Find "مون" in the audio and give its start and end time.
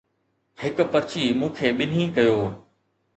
1.37-1.49